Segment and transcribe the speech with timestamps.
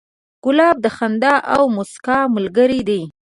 [0.43, 3.01] ګلاب د خندا او موسکا ملګری دی.